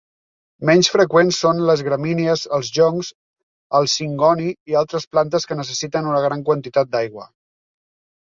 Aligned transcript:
Menys 0.67 0.87
freqüents 0.91 1.39
són 1.43 1.59
les 1.69 1.81
gramínies, 1.87 2.45
els 2.57 2.71
joncs, 2.77 3.11
el 3.79 3.89
singoni 3.95 4.49
i 4.73 4.79
altres 4.81 5.07
plantes 5.13 5.45
que 5.51 5.57
necessiten 5.61 6.09
una 6.15 6.23
gran 6.27 6.45
quantitat 6.49 6.93
d'aigua. 6.97 7.29